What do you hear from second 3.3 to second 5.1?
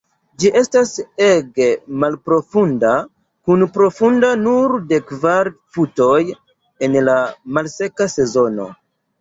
kun profundo nur de